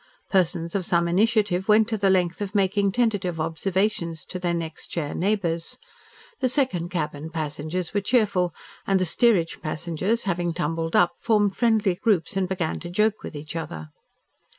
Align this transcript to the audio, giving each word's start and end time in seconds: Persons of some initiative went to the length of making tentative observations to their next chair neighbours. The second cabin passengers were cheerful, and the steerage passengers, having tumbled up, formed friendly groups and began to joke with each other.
Persons 0.31 0.73
of 0.73 0.83
some 0.83 1.07
initiative 1.07 1.67
went 1.67 1.87
to 1.89 1.95
the 1.95 2.09
length 2.09 2.41
of 2.41 2.55
making 2.55 2.91
tentative 2.91 3.39
observations 3.39 4.25
to 4.25 4.39
their 4.39 4.55
next 4.55 4.87
chair 4.87 5.13
neighbours. 5.13 5.77
The 6.39 6.49
second 6.49 6.89
cabin 6.89 7.29
passengers 7.29 7.93
were 7.93 8.01
cheerful, 8.01 8.51
and 8.87 8.99
the 8.99 9.05
steerage 9.05 9.61
passengers, 9.61 10.23
having 10.23 10.55
tumbled 10.55 10.95
up, 10.95 11.11
formed 11.19 11.55
friendly 11.55 11.93
groups 11.93 12.35
and 12.35 12.49
began 12.49 12.79
to 12.79 12.89
joke 12.89 13.21
with 13.21 13.35
each 13.35 13.55
other. 13.55 13.89